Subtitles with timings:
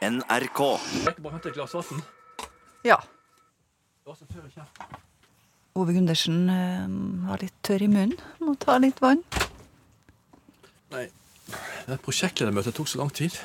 [0.00, 0.60] NRK.
[1.04, 2.00] Jeg bare hente et glass vann.
[2.88, 2.96] Ja.
[5.76, 6.86] Ove Gundersen eh,
[7.28, 8.16] var litt tørr i munnen.
[8.40, 9.20] Må ta litt vann.
[10.94, 11.04] Nei,
[11.84, 13.36] det prosjektledermøtet tok så lang tid.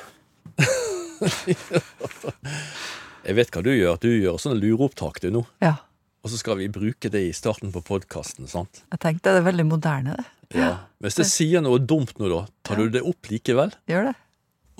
[3.26, 4.00] jeg vet hva du gjør.
[4.00, 5.44] Du gjør sånne lureopptak du nå.
[5.60, 5.76] Ja.
[6.24, 8.80] Og så skal vi bruke det i starten på podkasten, sant?
[8.96, 10.30] Jeg tenkte det er veldig moderne, det.
[10.56, 10.72] Ja.
[11.04, 13.76] Hvis det sier noe dumt nå, da, tar du det opp likevel?
[13.90, 14.20] Gjør det.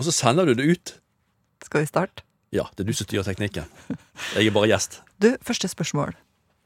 [0.01, 1.01] Og så sender du det ut?
[1.65, 2.25] Skal vi starte?
[2.55, 3.67] Ja, det er du som styrer teknikken.
[4.37, 5.01] Jeg er bare gjest.
[5.23, 6.11] Du, første spørsmål.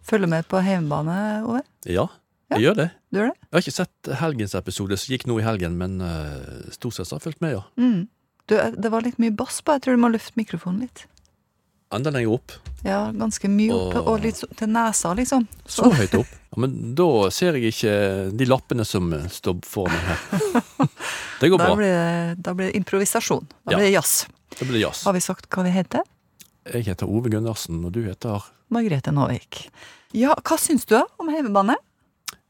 [0.03, 1.61] Følger med på hjemmebane, Ove?
[1.87, 2.09] Ja,
[2.51, 2.87] jeg gjør det.
[3.13, 3.37] Du gjør det?
[3.45, 7.13] Jeg har ikke sett helgens episode som gikk nå i helgen, men uh, stort sett
[7.13, 7.63] har jeg fulgt med, ja.
[7.79, 8.09] Mm.
[8.51, 9.77] Du, eh, det var litt mye bass på.
[9.77, 11.05] Jeg tror du må løfte mikrofonen litt.
[11.93, 12.53] Enda lenger opp.
[12.87, 15.43] Ja, ganske mye opp, og, og litt til nesa, liksom.
[15.69, 16.29] Så høyt opp.
[16.51, 17.95] Ja, men da ser jeg ikke
[18.39, 20.89] de lappene som eh, står foran meg her.
[21.41, 21.77] Det går Da bra.
[21.81, 23.47] blir det, da blir det improvisasjon.
[23.65, 23.79] Da Ja.
[23.79, 24.27] blir det jazz.
[24.59, 25.03] Da blir det jazz.
[25.09, 26.03] Har vi sagt hva vi heter?
[26.71, 29.63] Jeg heter Ove Gundersen, og du heter Margrethe Nåvik.
[30.13, 31.77] Ja, hva syns du om hjemmebane?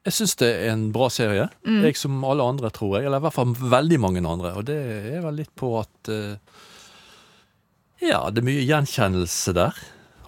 [0.09, 1.47] Jeg syns det er en bra serie.
[1.69, 1.83] Mm.
[1.86, 3.07] Jeg som alle andre, tror jeg.
[3.07, 4.55] Eller i hvert fall veldig mange andre.
[4.59, 4.77] Og det
[5.14, 6.34] er vel litt på at eh,
[8.01, 9.79] Ja, det er mye gjenkjennelse der.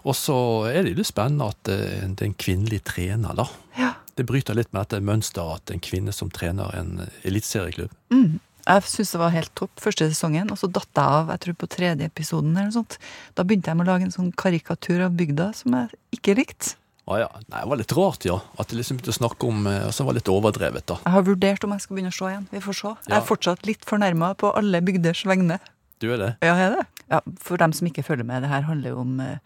[0.02, 0.36] Og så
[0.68, 3.46] er det litt spennende at eh, det er en kvinnelig trener, da.
[3.78, 3.92] Ja.
[4.18, 7.92] Det bryter litt med dette mønsteret at en kvinne som trener en eliteserieklubb.
[8.12, 8.40] Mm.
[8.62, 11.56] Jeg syns det var helt topp første sesongen, og så datt jeg av jeg tror
[11.58, 12.52] på tredje episoden.
[12.52, 12.98] eller noe sånt.
[13.34, 16.76] Da begynte jeg med å lage en sånn karikatur av bygda som jeg ikke likte.
[17.10, 17.30] Å ja.
[17.50, 18.36] Nei, det var litt rart, ja.
[18.62, 21.00] At det liksom begynte å snakke om eh, Og så var det litt overdrevet, da.
[21.02, 22.44] Jeg har vurdert om jeg skal begynne å se igjen.
[22.52, 22.92] Vi får se.
[23.08, 25.58] Jeg er fortsatt litt fornærma på alle bygders vegne.
[26.02, 26.30] Du er det?
[26.46, 26.86] Ja, er det?
[27.12, 29.36] Ja, For dem som ikke følger med, det her handler jo om eh,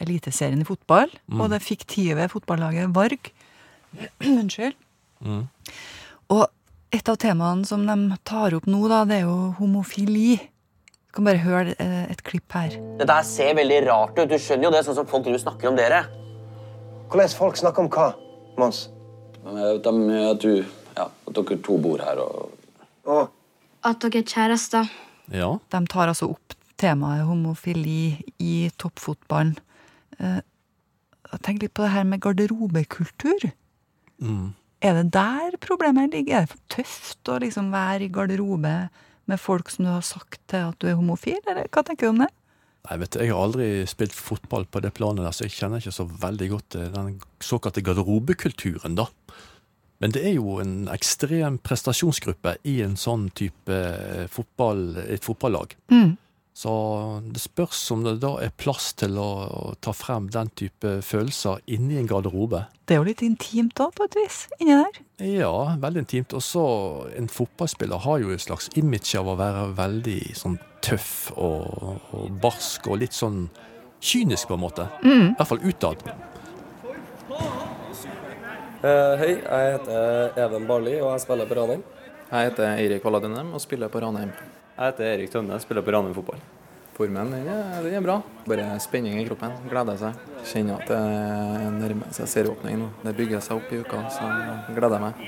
[0.00, 1.10] Eliteserien i fotball.
[1.28, 1.40] Mm.
[1.40, 3.32] Og det fiktive fotballaget Varg.
[4.40, 4.78] Unnskyld.
[5.20, 5.44] Mm.
[6.32, 6.46] Og
[6.90, 10.38] et av temaene som de tar opp nå, da, det er jo homofili.
[11.10, 12.78] Du kan bare høre eh, et klipp her.
[12.98, 14.30] Dette her ser veldig rart ut.
[14.30, 16.04] Du skjønner jo det, sånn som folk snakker om dere.
[17.10, 18.12] Hvordan folk snakker om hva,
[18.58, 18.86] Mons?
[19.40, 19.92] De,
[20.28, 20.64] at, du,
[20.96, 22.50] ja, at dere to bor her og
[23.08, 23.30] Og
[23.88, 24.90] At dere er kjærester.
[25.32, 25.54] Ja.
[25.72, 29.58] De tar altså opp temaet homofili i toppfotballen.
[30.18, 30.40] Eh,
[31.44, 33.52] Tenk litt på det her med garderobekultur.
[34.18, 34.48] Mm.
[34.82, 36.40] Er det der problemet ligger?
[36.40, 38.72] Er det for tøft å liksom være i garderobe
[39.30, 42.14] med folk som du har sagt til at du er homofil, eller hva tenker du
[42.16, 42.30] om det?
[42.88, 45.82] Nei, vet du, Jeg har aldri spilt fotball på det planet, der, så jeg kjenner
[45.82, 48.96] ikke så veldig godt den såkalte garderobekulturen.
[48.98, 49.06] da.
[50.00, 55.76] Men det er jo en ekstrem prestasjonsgruppe i en sånn type eh, fotball, et fotballag.
[55.92, 56.16] Mm.
[56.52, 56.72] Så
[57.30, 61.62] det spørs om det da er plass til å, å ta frem den type følelser
[61.70, 62.64] inni en garderobe.
[62.84, 64.98] Det er jo litt intimt da, på et vis, inni der.
[65.24, 66.34] Ja, veldig intimt.
[66.36, 66.64] Og så
[67.16, 72.28] en fotballspiller har jo et slags image av å være veldig sånn tøff og, og
[72.42, 73.44] barsk og litt sånn
[74.00, 74.88] kynisk, på en måte.
[75.04, 76.04] I hvert fall utad.
[78.80, 81.82] Uh, hei, jeg heter Even Barli, og jeg spiller på Ranheim.
[82.30, 84.32] Jeg heter Eirik Valadinem og spiller på Ranheim.
[84.80, 86.38] Jeg heter Erik Tønne, spiller på Ranum fotball.
[86.96, 88.14] Formen den er, den er bra.
[88.48, 89.52] Bare spenning i kroppen.
[89.68, 90.20] Gleder seg.
[90.48, 91.00] Kjenner at det
[91.74, 92.86] nærmer seg serieåpning nå.
[93.02, 95.20] Det bygger seg opp i uka, så jeg gleder meg.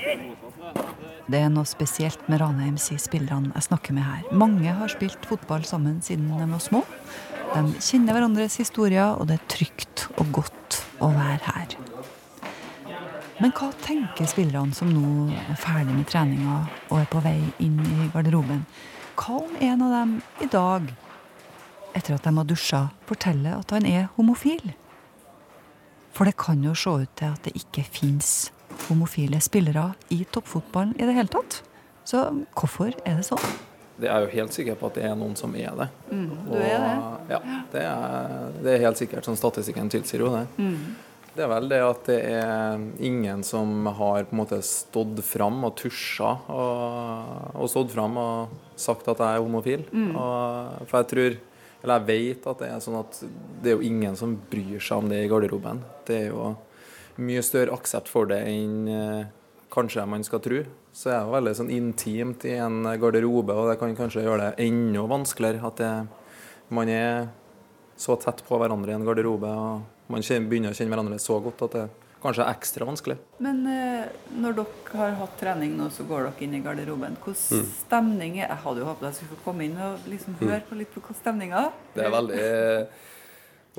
[1.29, 4.23] Det er noe spesielt med Ranheim, sier spillerne jeg snakker med her.
[4.33, 6.81] Mange har spilt fotball sammen siden de var små.
[7.53, 11.77] De kjenner hverandres historier, og det er trygt og godt å være her.
[13.37, 16.57] Men hva tenker spillerne som nå er ferdig med treninga
[16.89, 18.65] og er på vei inn i garderoben?
[19.13, 20.87] Hva om en av dem i dag,
[21.93, 24.73] etter at de har dusja, forteller at han er homofil?
[26.13, 28.51] For det kan jo se ut til at det ikke fins
[28.87, 31.61] homofile spillere i toppfotballen i det hele tatt.
[32.09, 32.25] Så
[32.57, 33.53] hvorfor er det sånn?
[34.01, 35.87] Det er jo helt sikker på at det er noen som er det.
[36.09, 36.93] du er det?
[36.97, 37.39] Og, ja,
[37.71, 39.25] det er, det er helt sikkert.
[39.27, 40.45] Sånn statistikken tilsier jo det.
[41.33, 45.63] Det er vel det at det er ingen som har på en måte stått fram
[45.65, 49.85] og tusja og, og stått fram og sagt at jeg er homofil.
[50.11, 51.39] Og, for jeg tror,
[51.83, 53.21] eller jeg vet at det er sånn at
[53.63, 55.81] det er jo ingen som bryr seg om det i garderoben.
[56.07, 56.53] Det er jo
[57.23, 59.31] mye større aksept for det enn eh,
[59.73, 60.61] kanskje man skal tro.
[60.93, 64.51] Så er det jo veldig sånn intimt i en garderobe, og det kan kanskje gjøre
[64.51, 65.93] det enda vanskeligere at det,
[66.73, 67.27] man er
[67.99, 71.65] så tett på hverandre i en garderobe, og man begynner å kjenne hverandre så godt
[71.67, 71.85] at det
[72.23, 73.17] kanskje ekstra vanskelig.
[73.43, 77.17] Men eh, når dere har hatt trening nå, så går dere inn i garderoben.
[77.23, 80.61] Hvordan stemning er Jeg hadde jo håpet jeg skulle få komme inn og liksom høre
[80.69, 81.63] på litt på hvordan stemninga.
[81.95, 82.45] Det er veldig,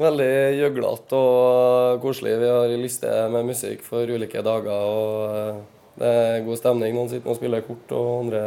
[0.05, 2.35] veldig gjøglete og koselig.
[2.43, 4.75] Vi har liste med musikk for ulike dager.
[4.75, 5.63] og eh,
[6.01, 6.95] Det er god stemning.
[6.97, 8.45] Noen sitter og spiller kort, og andre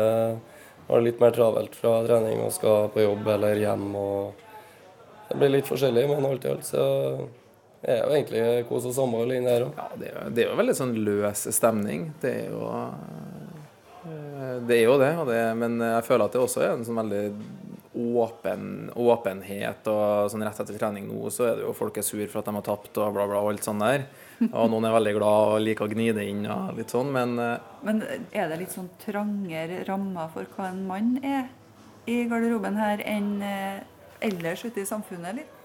[0.87, 3.89] har det litt mer travelt fra trening og skal på jobb eller hjem.
[3.95, 4.45] og
[5.27, 6.85] Det blir litt forskjellig, men alt i alt så
[7.83, 9.77] er jo egentlig kos og samhold inni der òg.
[9.77, 12.07] Ja, det er, jo- det er jo veldig sånn løs stemning.
[12.21, 12.63] Det er jo
[14.07, 16.85] eh, Det er jo det, og det, men jeg føler at det også er en
[16.87, 17.23] sånn veldig
[17.97, 19.87] åpen, åpenhet.
[19.89, 22.45] og sånn Rett etter trening nå så er det jo folk er sur for at
[22.45, 24.05] de har tapt og bla, bla, og alt sånt der.
[24.51, 27.37] Og noen er veldig glad og liker å gni det inn og litt sånn, men
[27.41, 31.47] eh, Men er det litt sånn trangere rammer for hva en mann er
[32.07, 33.79] i garderoben her, enn eh,
[34.23, 35.56] ellers ute i samfunnet, litt?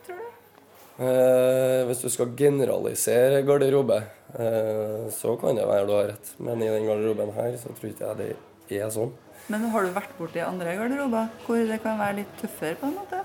[1.01, 4.03] Eh, hvis du skal generalisere garderobe,
[4.37, 6.35] eh, så kan det være du har rett.
[6.39, 8.37] Men i den garderoben her så tror ikke jeg
[8.69, 9.13] det er sånn.
[9.51, 12.99] Men har du vært borti andre garderober hvor det kan være litt tøffere, på en
[13.01, 13.23] måte?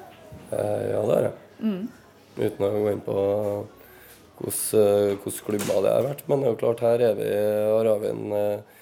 [0.51, 1.35] Eh, ja, det har jeg.
[2.37, 3.17] Uten å gå inn på
[4.37, 6.25] hvilke klubber det har vært.
[6.29, 7.29] Men det er jo klart, her er vi,
[7.73, 8.75] har vi en eh,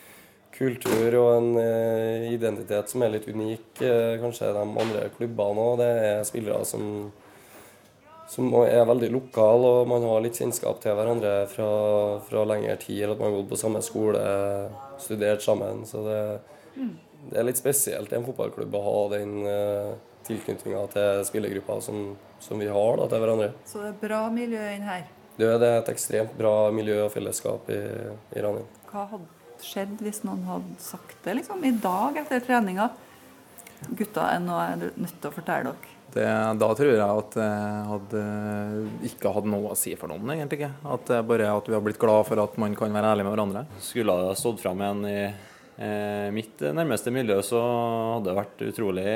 [0.55, 3.67] kultur og en eh, identitet som er litt unik.
[3.81, 5.77] Eh, kanskje de andre klubbene òg.
[5.81, 7.11] Det er spillere som,
[8.27, 11.69] som er veldig lokal, og man har litt kjennskap til hverandre fra,
[12.25, 13.03] fra lengre tid.
[13.03, 14.23] Eller at man har gått på samme skole,
[15.01, 15.83] studert sammen.
[15.85, 16.21] Så det,
[17.29, 19.93] det er litt spesielt i en fotballklubb å ha den uh,
[20.25, 23.51] tilknytninga til spillergruppa som, som vi har da, til hverandre.
[23.69, 25.05] Så det er bra miljø inn her.
[25.35, 27.81] Det er et ekstremt bra miljø og fellesskap i,
[28.35, 28.67] i Ranheim.
[28.89, 32.89] Hva hadde skjedd hvis noen hadde sagt det liksom, i dag etter treninga?
[33.93, 35.91] Gutta, er noe jeg er nødt til å fortelle dere.
[36.15, 36.27] det,
[36.61, 38.21] da tror jeg at jeg hadde
[39.09, 40.71] ikke hatt noe å si for noen, egentlig ikke.
[40.95, 43.35] At det bare at vi har blitt glad for at man kan være ærlig med
[43.35, 43.65] hverandre.
[43.83, 47.61] Skulle jeg ha stått fram igjen i eh, mitt nærmeste miljø, så
[48.15, 49.15] hadde det vært utrolig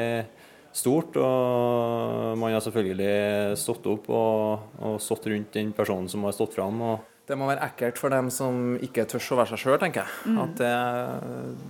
[0.75, 1.17] stort.
[1.17, 6.57] Og man har selvfølgelig stått opp og, og stått rundt den personen som har stått
[6.57, 6.83] fram.
[6.83, 10.01] Og Det må være ekkelt for dem som ikke tør å være seg sjøl, tenker
[10.01, 10.31] jeg.
[10.41, 10.69] At det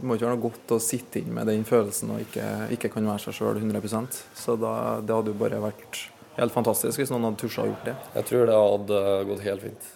[0.07, 2.45] må ikke være noe godt å sitte inn med den følelsen og ikke,
[2.77, 4.71] ikke kan være seg sjøl 100 Så da,
[5.03, 6.05] det hadde jo bare vært
[6.39, 7.97] helt fantastisk hvis noen hadde tusja å gjort det.
[8.15, 9.01] Jeg tror det hadde
[9.33, 9.89] gått helt fint.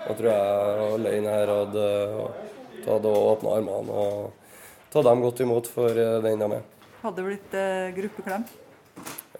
[0.00, 1.86] Jeg tror jeg alene her hadde
[2.82, 4.58] tatt og åpna armene og
[4.90, 6.66] tatt dem godt imot for eh, den de er.
[7.04, 8.50] Hadde det blitt eh, gruppeklem?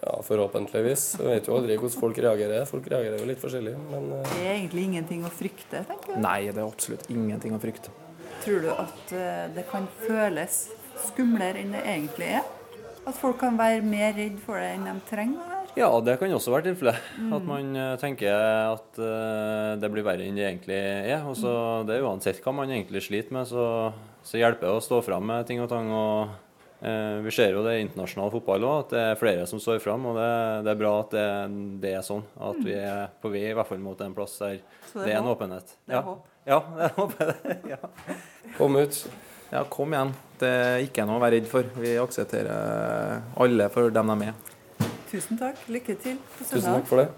[0.01, 1.03] Ja, forhåpentligvis.
[1.21, 2.65] Jeg vet jo aldri hvordan folk reagerer.
[2.67, 6.23] Folk reagerer jo litt forskjellig, men eh, Det er egentlig ingenting å frykte, tenker jeg.
[6.25, 7.93] Nei, det er absolutt ingenting å frykte.
[8.43, 10.65] Tror du at eh, det kan føles
[11.07, 12.51] skumlere enn det egentlig er?
[13.05, 15.61] At folk kan være mer redd for det enn de trenger å være?
[15.75, 17.07] ja, det kan også være tilfellet.
[17.35, 18.35] At man eh, tenker
[18.75, 19.01] at
[19.81, 21.23] det blir verre enn det egentlig er.
[21.27, 21.51] Og så
[21.87, 23.91] det er Uansett hva man egentlig sliter med, så,
[24.27, 25.91] så hjelper det å stå fram med ting og tang.
[25.91, 26.41] og
[27.25, 30.05] Vi ser jo det i internasjonal fotball òg, at det er flere som står fram.
[30.11, 30.29] Og det,
[30.67, 31.27] det er bra at det,
[31.81, 32.21] det er sånn.
[32.37, 34.59] At vi er på vei i hvert fall mot en plass der
[34.93, 35.37] det er en håp?
[35.39, 35.75] åpenhet.
[35.85, 36.03] Det er ja.
[36.05, 36.27] håp?
[36.45, 37.15] Ja, det er håp.
[37.73, 37.79] ja.
[38.59, 38.99] kom ut.
[39.51, 40.13] Ja, kom igjen.
[40.41, 41.67] Det er ikke noe å være redd for.
[41.79, 44.89] Vi aksepterer alle for dem de er.
[45.11, 45.61] Tusen takk.
[45.71, 47.09] Lykke til på Tusen takk for det.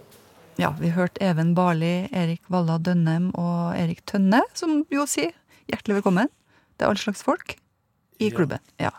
[0.57, 5.35] Ja, vi hørte Even Barli, Erik Valla Dønnem og Erik Tønne, som jo sier
[5.69, 6.31] hjertelig velkommen.
[6.77, 7.57] Det er all slags folk
[8.17, 8.35] i Ja.
[8.35, 8.59] klubben.
[8.81, 8.91] Ja.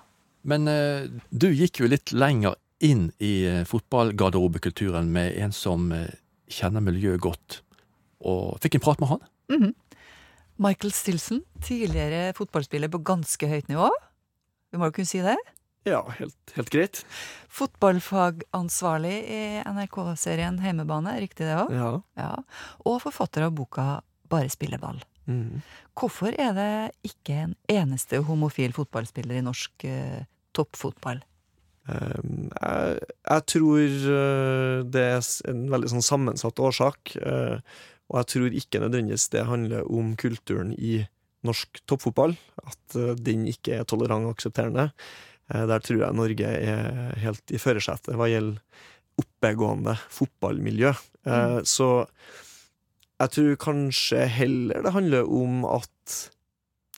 [0.48, 6.08] Men eh, du gikk jo litt lenger inn i eh, fotballgarderobekulturen med en som eh,
[6.48, 7.60] kjenner miljøet godt,
[8.24, 9.28] og fikk en prat med han.
[9.52, 9.76] Mhm.
[10.58, 13.92] Michael Stilson, tidligere fotballspiller på ganske høyt nivå.
[14.72, 15.36] Vi må jo kunne si det.
[15.86, 17.04] Ja, helt, helt greit.
[17.54, 21.70] Fotballfagansvarlig i NRK-serien Heimebane, riktig det òg?
[21.76, 21.93] Ja.
[22.19, 22.32] Ja.
[22.82, 24.98] Og forfatter av boka Bare spilleball.
[25.24, 25.62] Mm.
[25.96, 26.72] Hvorfor er det
[27.06, 29.86] ikke en eneste homofil fotballspiller i norsk
[30.58, 31.22] toppfotball?
[31.88, 37.56] Um, jeg, jeg tror uh, det er en veldig sånn sammensatt årsak, uh,
[38.12, 40.98] og jeg tror ikke nødvendigvis det handler om kulturen i
[41.48, 44.91] norsk toppfotball, at uh, den ikke er tolerant og aksepterende.
[45.48, 48.58] Der tror jeg Norge er helt i førersetet hva gjelder
[49.17, 50.91] oppegående fotballmiljø.
[51.24, 51.62] Mm.
[51.65, 51.86] Så
[53.22, 56.19] jeg tror kanskje heller det handler om at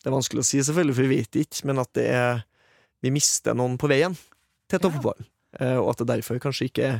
[0.01, 2.43] Det er vanskelig å si, selvfølgelig, for vi vet ikke, men at det er
[3.01, 4.15] vi mister noen på veien
[4.69, 5.19] til toppfotball.
[5.59, 5.79] Ja.
[5.81, 6.91] Og at det derfor kanskje ikke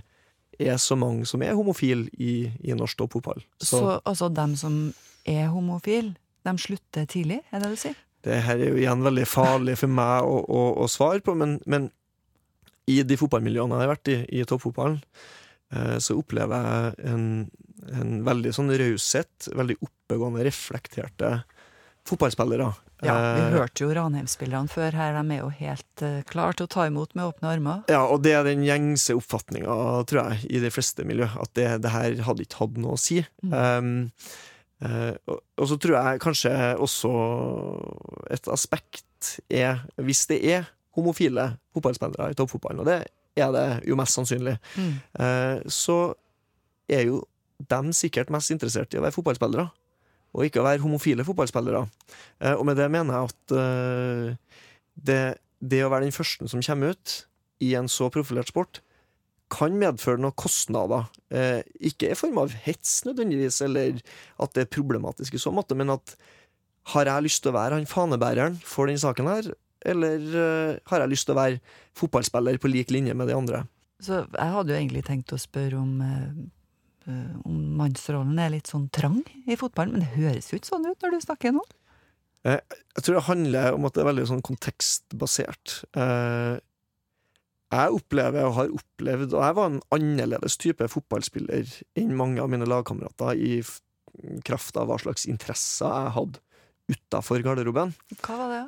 [0.60, 3.40] er så mange som er homofile i, i norsk toppfotball.
[3.62, 4.82] Så, Så altså dem som
[5.24, 8.00] er homofile, de slutter tidlig, er det det du sier?
[8.26, 11.58] det her er jo igjen veldig farlig for meg å, å, å svare på, men,
[11.70, 11.90] men
[12.90, 15.00] i de fotballmiljøene jeg har vært i, i toppfotballen,
[15.74, 17.26] eh, så opplever jeg en,
[17.98, 21.34] en veldig sånn raushet, veldig oppegående, reflekterte
[22.10, 22.70] fotballspillere.
[23.02, 26.68] Ja, vi Eh, hørte jo Ranheim-spillerne før her, de er jo helt uh, klare til
[26.68, 27.80] å ta imot med åpne armer.
[27.90, 29.74] Ja, og det er den gjengse oppfatninga,
[30.10, 33.02] tror jeg, i de fleste miljø, at det, det her hadde ikke hatt noe å
[33.02, 33.22] si.
[33.42, 34.12] Um,
[34.86, 37.16] uh, og, og så tror jeg kanskje også
[38.38, 43.02] et aspekt er, hvis det er homofile fotballspillere i toppfotballen, og det
[43.40, 44.58] er det jo mest sannsynlig.
[44.78, 44.96] Mm.
[45.18, 46.00] uh, så
[46.92, 47.24] er jo
[47.72, 49.70] dem sikkert mest interessert i å være fotballspillere,
[50.32, 51.84] og ikke å være homofile fotballspillere.
[52.42, 54.62] Eh, og med det mener jeg at eh,
[54.96, 55.22] det,
[55.60, 57.18] det å være den første som kommer ut
[57.62, 58.82] i en så profilert sport,
[59.52, 61.10] kan medføre noen kostnader.
[61.34, 61.60] Eh,
[61.92, 64.00] ikke i form av hets nødvendigvis, eller
[64.42, 66.16] at det er problematisk i så måte, men at
[66.96, 69.52] har jeg lyst til å være han fanebæreren for denne saken her,
[69.92, 71.60] eller eh, har jeg lyst til å være
[71.98, 73.64] fotballspiller på lik linje med de andre?
[74.02, 76.42] Så jeg hadde jo egentlig tenkt å spørre om eh,
[77.08, 81.02] om mannsrollen er litt sånn trang i fotballen, men det høres jo ikke sånn ut
[81.02, 81.64] når du snakker nå.
[82.46, 82.60] Eh,
[82.98, 85.80] jeg tror det handler om at det er veldig sånn kontekstbasert.
[85.98, 86.60] Eh,
[87.72, 91.70] jeg opplever og har opplevd, og jeg var en annerledes type fotballspiller
[92.02, 93.62] enn mange av mine lagkamerater i
[94.44, 96.42] kraft av hva slags interesser jeg hadde
[96.92, 97.94] utafor garderoben.
[98.20, 98.64] Hva var det?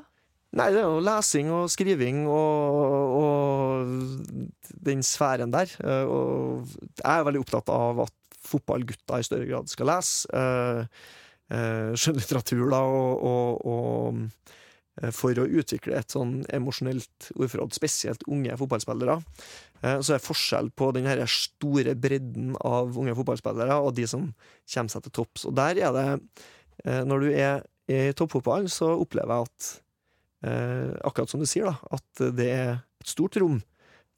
[0.53, 5.71] Nei, det er jo lesing og skriving og, og den sfæren der.
[5.81, 6.67] Eh, Og
[7.01, 8.13] jeg er veldig opptatt av at
[8.53, 10.29] fotballgutter i større grad skal lese.
[10.33, 10.86] eh,
[11.53, 14.53] eh, Skjønnlitteratur, da, og, og, og
[15.01, 19.19] eh, for å utvikle et sånn emosjonelt ordforråd, spesielt unge fotballspillere.
[19.83, 24.29] Så er forskjell på den store bredden av unge fotballspillere og de som
[24.63, 25.43] kommer seg til topps.
[25.50, 26.05] Og der er det,
[27.03, 32.24] når du er i toppfotballen, så opplever jeg at akkurat som du sier, da, at
[32.38, 33.60] det er et stort rom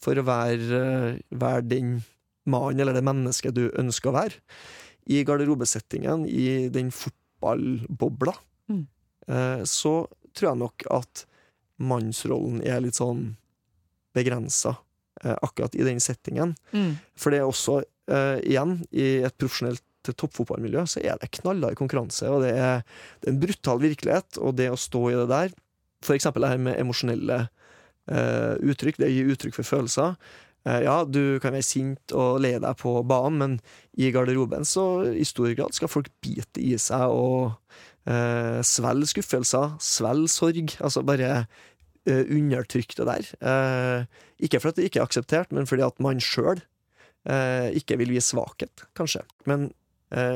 [0.06, 0.84] for å være,
[1.34, 1.96] være den
[2.46, 4.40] mannen eller det mennesket du ønsker å være.
[5.10, 8.34] I garderobesettingen, i den fotballbobla,
[8.70, 8.88] Mm.
[9.28, 11.26] eh, så tror jeg nok at
[11.78, 13.36] mannsrollen er litt sånn
[14.16, 14.78] begrensa
[15.24, 16.56] eh, akkurat i den settingen.
[16.74, 16.96] Mm.
[17.16, 22.28] For det er også, eh, igjen, i et profesjonelt toppfotballmiljø, så er det knallhard konkurranse,
[22.30, 22.84] og det er,
[23.22, 25.54] det er en brutal virkelighet, og det å stå i det der,
[26.06, 27.40] for eksempel det her med emosjonelle
[28.12, 30.14] uh, uttrykk, det å gi uttrykk for følelser.
[30.66, 33.58] Eh, ja, du kan være sint og leie deg på banen, men
[34.02, 37.54] i garderoben så i stor grad skal folk bite i seg og
[38.10, 40.78] eh, svelge skuffelser, svelge sorg.
[40.82, 43.32] Altså bare eh, undertrykk det der.
[43.54, 46.60] Eh, ikke fordi det ikke er akseptert, men fordi at man sjøl
[47.30, 49.26] eh, ikke vil vise svakhet, kanskje.
[49.50, 49.70] Men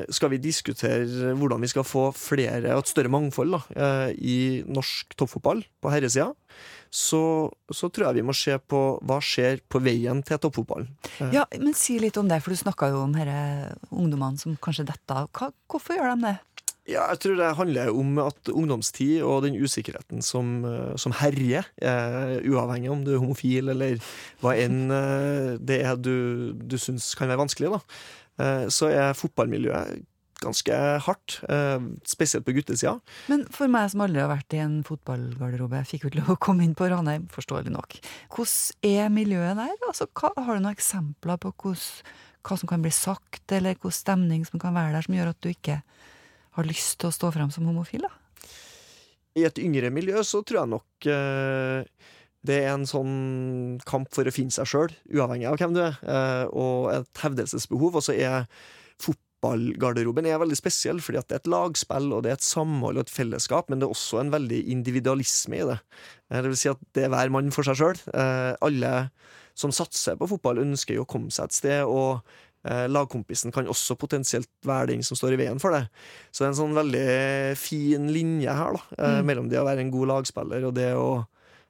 [0.10, 4.38] skal vi diskutere hvordan vi skal få flere og et større mangfold da, eh, i
[4.68, 6.32] norsk toppfotball på herresida,
[6.90, 7.22] så,
[7.70, 10.90] så tror jeg vi må se på hva skjer på veien til toppfotballen.
[11.22, 14.58] Eh, Ja, men si litt om det, for du snakka jo om disse ungdommene som
[14.58, 15.30] kanskje detter av.
[15.70, 16.38] Hvorfor gjør de det?
[16.90, 21.68] Ja, jeg tror det handler om at ungdomstid og den usikkerheten som, eh, som herjer,
[21.78, 24.00] eh, uavhengig om du er homofil eller
[24.42, 29.18] hva enn eh, det er du, du syns kan være vanskelig, da, eh, så er
[29.20, 30.06] fotballmiljøet
[30.40, 33.00] ganske hardt, eh, spesielt på guttesida.
[33.28, 36.32] Men for meg som aldri har vært i en fotballgarderobe, jeg fikk jo ikke lov
[36.36, 38.00] å komme inn på Ranheim, forståelig nok.
[38.36, 39.76] Hvordan er miljøet der?
[39.88, 42.14] Altså, hva, har du noen eksempler på hvordan,
[42.48, 45.42] hva som kan bli sagt, eller hvilken stemning som kan være der, som gjør at
[45.44, 45.82] du ikke
[46.58, 48.08] har lyst til å stå fram som homofil?
[48.08, 48.16] da?
[49.38, 52.16] I et yngre miljø så tror jeg nok eh,
[52.46, 55.98] det er en sånn kamp for å finne seg sjøl, uavhengig av hvem du er,
[56.08, 57.96] eh, og et hevdelsesbehov.
[58.00, 58.48] Og så er
[59.04, 63.00] fotballgarderoben er veldig spesiell, fordi at det er et lagspill, og det er et samhold
[63.00, 65.80] og et fellesskap, men det er også en veldig individualisme i det.
[66.32, 68.00] Eh, Det vil si at det er hver mann for seg sjøl.
[68.62, 69.10] Alle
[69.56, 72.22] som satser på fotball, ønsker jo å komme seg et sted, og
[72.66, 75.86] eh, lagkompisen kan også potensielt være den som står i veien for det.
[76.32, 79.26] Så det er en sånn veldig fin linje her, da, eh, Mm.
[79.26, 81.26] mellom det å være en god lagspiller og det å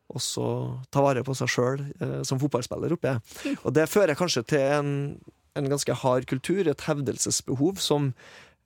[0.10, 0.46] også
[0.94, 3.14] ta vare på seg sjøl eh, som fotballspiller oppi.
[3.66, 4.92] Og det fører kanskje til en,
[5.60, 8.12] en ganske hard kultur, et hevdelsesbehov, som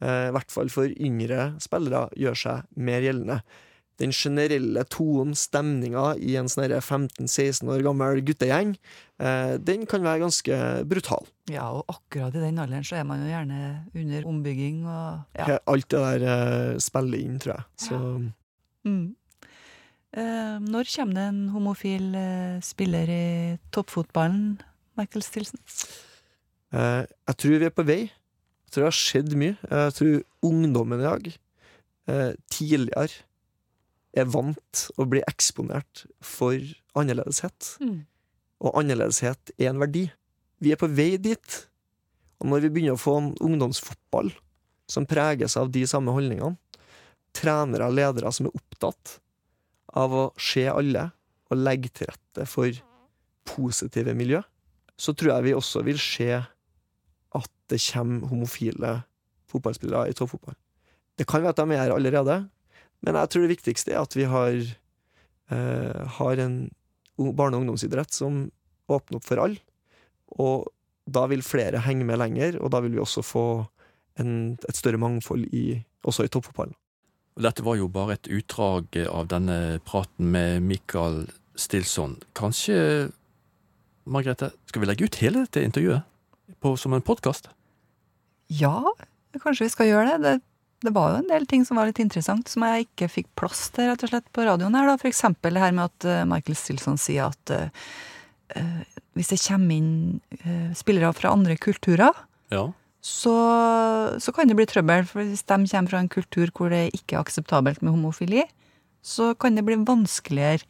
[0.01, 3.41] eh, i hvert fall for yngre spillere gjør seg mer gjeldende.
[4.01, 8.71] Den generelle tonen, stemninga i en sånn 15-16 år gammel guttegjeng,
[9.21, 10.57] eh, den kan være ganske
[10.89, 11.27] brutal.
[11.51, 13.59] Ja, og akkurat i den alderen så er man jo gjerne
[13.93, 15.59] under ombygging og ja.
[15.69, 17.67] Alt det der eh, spiller inn, tror jeg.
[17.89, 17.99] Så
[18.83, 19.13] Mm.
[20.13, 23.25] Eh, når kommer det en homofil eh, spiller i
[23.73, 24.59] toppfotballen,
[24.99, 25.61] Michael Stilson?
[26.77, 28.01] eh, jeg tror vi er på vei.
[28.11, 29.57] Jeg tror det har skjedd mye.
[29.57, 31.33] Jeg tror ungdommen i dag
[32.51, 33.21] tidligere
[34.11, 36.57] er vant å bli eksponert for
[36.99, 37.77] annerledeshet.
[37.79, 38.01] Mm.
[38.59, 40.01] Og annerledeshet er en verdi.
[40.59, 41.59] Vi er på vei dit.
[42.41, 44.33] Og når vi begynner å få en ungdomsfotball
[44.91, 46.59] som preges av de samme holdningene,
[47.31, 49.17] trenere og ledere som er opptatt
[49.99, 51.09] av å se alle
[51.51, 52.73] og legge til rette for
[53.47, 54.41] positive miljø,
[54.97, 58.93] så tror jeg vi også vil se at det kommer homofile
[59.51, 60.55] fotballspillere i toppfotball.
[61.17, 62.37] Det kan være at de er her allerede,
[63.03, 64.53] men jeg tror det viktigste er at vi har,
[65.51, 66.71] eh, har en
[67.17, 68.51] barne- og ungdomsidrett som
[68.89, 69.59] åpner opp for alle.
[70.39, 70.71] Og
[71.05, 73.67] da vil flere henge med lenger, og da vil vi også få
[74.19, 76.75] en, et større mangfold i, også i toppfotballen.
[77.39, 81.23] Dette var jo bare et utdrag av denne praten med Mikael
[81.57, 82.19] Stilson.
[82.37, 83.09] Kanskje,
[84.05, 86.05] Margrethe, skal vi legge ut hele dette intervjuet
[86.61, 87.49] på, som en podkast?
[88.53, 88.93] Ja,
[89.41, 90.19] kanskje vi skal gjøre det.
[90.23, 90.35] det.
[90.83, 93.69] Det var jo en del ting som var litt interessant, som jeg ikke fikk plass
[93.73, 94.89] til rett og slett på radioen her.
[94.91, 94.97] da.
[94.99, 97.85] For eksempel det her med at eh, Michael Stilson sier at eh,
[99.17, 99.93] hvis det kommer inn
[100.43, 102.13] uh, spillere fra andre kulturer,
[102.53, 102.67] Ja.
[103.03, 103.35] Så,
[104.19, 105.03] så kan det bli trøbbel.
[105.09, 108.45] For hvis de kommer fra en kultur hvor det ikke er akseptabelt med homofili,
[109.03, 110.63] så kan det bli vanskeligere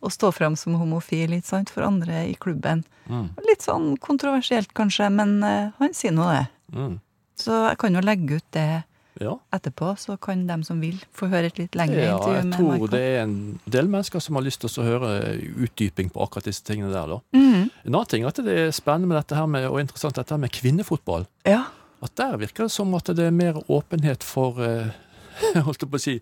[0.00, 2.84] å stå fram som homofil sant, for andre i klubben.
[3.08, 3.30] Mm.
[3.48, 6.46] Litt sånn kontroversielt kanskje, men uh, han sier nå det.
[6.76, 6.94] Mm.
[7.40, 8.82] Så jeg kan jo legge ut det
[9.20, 9.34] Ja.
[9.52, 12.92] etterpå, så kan dem som vil, få høre et litt lengre Ja, intervju jeg tror
[12.94, 13.34] det er en
[13.68, 15.10] del mennesker som har lyst til å høre
[15.66, 17.06] utdyping på akkurat disse tingene der.
[17.06, 17.18] da.
[17.36, 17.70] Mhm.
[17.84, 20.32] En annen ting er at det er spennende med dette her med, og interessant dette
[20.32, 21.26] her med kvinnefotball.
[21.44, 21.66] Ja.
[22.02, 24.88] At der virker det som at det er mer åpenhet for eh,
[25.66, 26.16] holdt jeg på å si,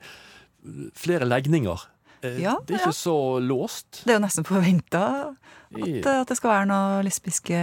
[0.99, 1.87] flere legninger.
[2.23, 4.03] Eh, Ja, det er ikke så låst.
[4.05, 7.59] Det er jo nesten forventa at, I- at det skal være noen lesbiske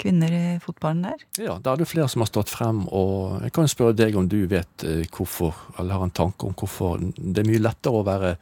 [0.00, 1.22] kvinner i fotballen der.
[1.38, 4.26] Ja, Da er det flere som har stått frem, og jeg kan spørre deg om
[4.28, 8.04] du vet eh, hvorfor, eller har en tanke om hvorfor det er mye lettere å
[8.04, 8.36] være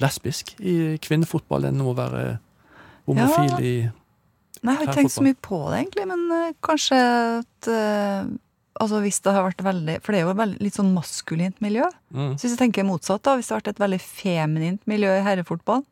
[0.00, 2.38] lesbisk i kvinnefotball enn å være
[3.06, 3.58] homofil Ja.
[3.58, 3.90] i
[4.60, 6.96] Nei, jeg har ikke tenkt så mye på det, egentlig, men eh, kanskje
[7.38, 8.24] at eh,
[8.80, 11.56] Altså hvis det har vært veldig For det er jo et veldig, litt sånn maskulint
[11.64, 11.86] miljø.
[12.14, 12.34] Mm.
[12.36, 15.24] Så hvis jeg tenker motsatt, da, hvis det har vært et veldig feminint miljø i
[15.26, 15.82] herrefotball,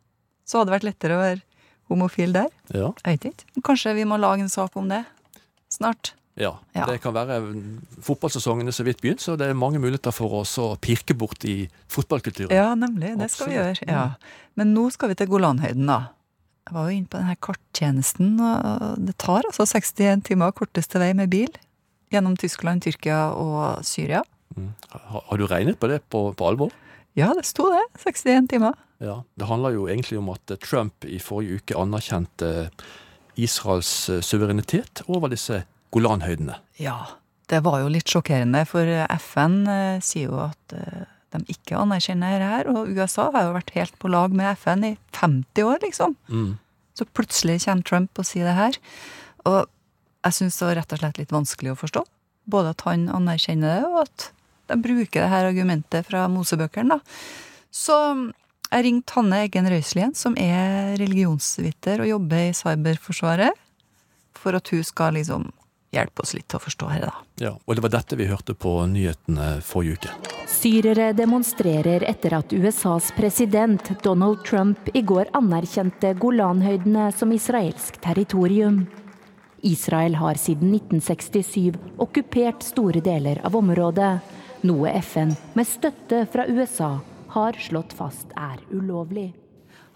[0.47, 1.43] så hadde det vært lettere å være
[1.91, 2.53] homofil der.
[2.75, 2.93] Ja.
[3.05, 3.65] Jeg vet ikke.
[3.67, 5.03] Kanskje vi må lage en sak om det
[5.73, 6.13] snart.
[6.37, 6.85] Ja, Ja.
[6.85, 7.39] det kan være
[8.05, 11.45] Fotballsesongen er så vidt begynt, så det er mange muligheter for oss å pirke bort
[11.49, 12.53] i fotballkulturen.
[12.53, 13.15] Ja, nemlig.
[13.19, 13.89] Det skal vi gjøre.
[13.89, 14.03] Ja.
[14.55, 16.11] Men nå skal vi til Golanhøyden, da.
[16.67, 21.13] Jeg var jo inne på denne karttjenesten, og det tar altså 61 timer korteste vei
[21.15, 21.49] med bil.
[22.15, 24.23] Gjennom Tyskland, Tyrkia og Syria.
[24.57, 24.73] Mm.
[24.91, 26.75] Har, du regnet på det på, på alvor?
[27.19, 27.83] Ja, det sto det.
[28.05, 28.77] 61 timer.
[29.03, 29.21] Ja.
[29.37, 32.71] Det handler jo egentlig om at eh, Trump i forrige uke anerkjente
[33.37, 36.59] Israels eh, suverenitet over disse Golanhøydene.
[36.81, 36.99] Ja.
[37.47, 38.89] Det var jo litt sjokkerende, for
[39.21, 41.05] FN eh, sier jo at eh,
[41.37, 44.87] de ikke anerkjenner dette her, og USA har jo vært helt på lag med FN
[44.89, 46.17] i 50 år, liksom.
[46.27, 46.57] Mm.
[46.97, 48.79] Så plutselig kommer Trump og sier det her.
[49.47, 49.71] Og
[50.27, 52.03] jeg syns det var rett og slett litt vanskelig å forstå.
[52.51, 54.31] Både at han anerkjenner det, og at
[54.71, 57.23] de bruker det her argumentet fra Mosebøkene, da.
[57.75, 57.97] Så
[58.71, 63.63] jeg ringte Hanne Eggen Røiselien, som er religionsviter og jobber i Cyberforsvaret,
[64.37, 65.47] for at hun skal liksom
[65.95, 67.15] hjelpe oss litt til å forstå her, da.
[67.41, 70.35] Ja, og det var dette vi hørte på nyhetene forrige uke.
[70.51, 78.85] Syrere demonstrerer etter at USAs president Donald Trump i går anerkjente Golanhøydene som israelsk territorium.
[79.63, 84.21] Israel har siden 1967 okkupert store deler av området,
[84.67, 86.99] noe FN med støtte fra USA
[87.37, 89.33] har slått fast er ulovlig.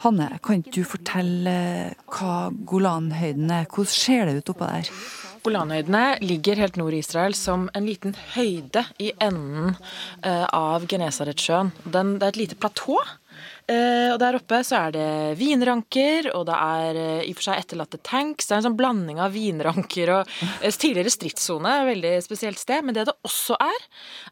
[0.01, 3.67] Hanne, kan du fortelle hva Golanhøyden er?
[3.69, 4.89] Hvordan ser det ut oppå der?
[5.45, 9.75] Golanhøydene ligger helt nord i Israel som en liten høyde i enden
[10.25, 11.73] eh, av Genesaretsjøen.
[11.85, 12.97] Den- Det er et lite platå.
[13.71, 15.09] Eh, Og der oppe så er det
[15.41, 18.49] vinranker, og det er eh, i og for seg etterlatte tanks.
[18.49, 21.75] Det er en sånn blanding av vinranker og eh, tidligere stridssone.
[21.91, 22.85] Veldig spesielt sted.
[22.85, 23.87] Men det det også er,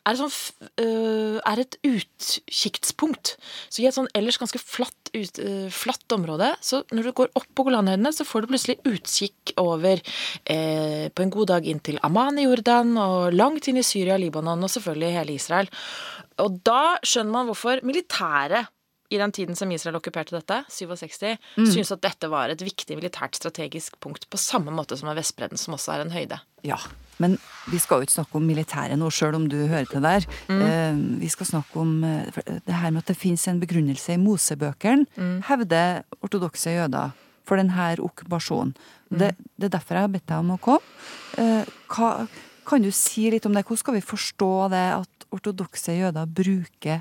[0.07, 0.35] er sånn,
[0.79, 3.35] er et utkiktspunkt.
[3.73, 5.41] Så i et sånn ellers ganske flatt, ut,
[5.73, 10.01] flatt område, så når du går opp på Golanhøydene, så får du plutselig utkikk over
[10.45, 14.19] eh, på en god dag inn til Amman i Jordan, og langt inn i Syria,
[14.21, 15.71] Libanon og selvfølgelig hele Israel.
[16.43, 18.71] Og da skjønner man hvorfor militæret
[19.11, 21.67] i den tiden som Israel okkuperte dette, 67, Mm.
[21.73, 25.57] syntes at dette var et viktig militært strategisk punkt, på samme måte som med Vestbredden,
[25.59, 26.41] som også er en høyde.
[26.63, 26.77] Ja,
[27.19, 27.39] men
[27.71, 30.27] vi skal jo ikke snakke om militæret nå, sjøl om du hører til der.
[30.49, 30.61] Mm.
[30.63, 32.27] Eh, vi skal snakke om eh,
[32.67, 35.43] det her med at det fins en begrunnelse i Mosebøkene, Mm.
[35.49, 37.13] hevder ortodokse jøder
[37.47, 38.75] for denne okkupasjonen.
[39.11, 39.19] Mm.
[39.19, 40.81] Det, det er derfor jeg har bedt deg om å komme.
[41.39, 42.29] Eh, hva,
[42.67, 43.65] kan du si litt om det?
[43.65, 47.01] Hvordan skal vi forstå det at ortodokse jøder bruker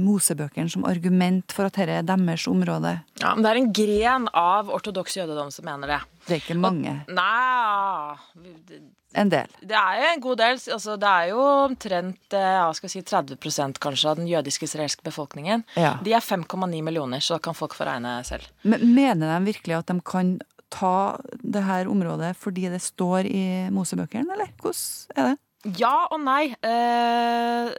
[0.00, 2.96] Mosebøkene som argument for at dette er deres område?
[3.22, 6.00] Ja, men det er en gren av ortodoks jødedom som mener det.
[6.26, 6.96] Det er ikke mange.
[7.08, 8.78] Nei
[9.14, 9.50] En del.
[9.62, 10.58] Det er jo en god del.
[10.74, 15.62] Altså, det er jo omtrent eh, ja, si 30 kanskje av den jødiske israelske befolkningen.
[15.78, 15.92] Ja.
[16.02, 18.48] De er 5,9 millioner, så da kan folk få regne selv.
[18.66, 20.34] Men Mener de virkelig at de kan
[20.74, 25.38] ta det her området fordi det står i Mosebøkene, eller hvordan er det?
[25.78, 26.50] Ja og nei.
[26.62, 27.70] Eh,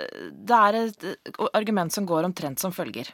[0.46, 1.06] Det er et
[1.54, 3.12] argument som går omtrent som følger.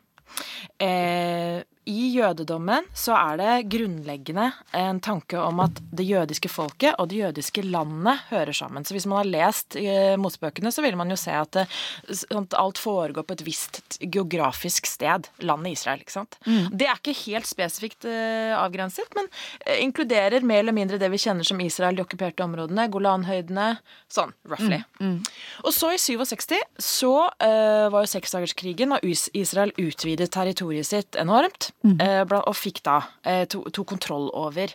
[1.89, 7.17] I jødedommen så er det grunnleggende en tanke om at det jødiske folket og det
[7.23, 8.85] jødiske landet hører sammen.
[8.85, 11.57] Så hvis man har lest eh, motbøkene, så vil man jo se at,
[12.05, 15.31] sånn at alt foregår på et visst geografisk sted.
[15.41, 16.37] Landet Israel, ikke sant.
[16.45, 16.69] Mm.
[16.69, 19.31] Det er ikke helt spesifikt eh, avgrenset, men
[19.65, 23.71] eh, inkluderer mer eller mindre det vi kjenner som Israel, de okkuperte områdene, Golanhøydene,
[24.11, 24.83] sånn roughly.
[25.01, 25.17] Mm.
[25.65, 31.70] Og så i 67 så eh, var jo seksdagerskrigen, og Israel utvidet territoriet sitt enormt.
[31.83, 34.73] Eh, bla- og fikk da tok to, to kontroll over